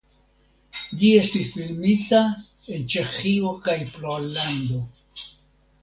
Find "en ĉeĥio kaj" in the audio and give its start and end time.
2.79-3.79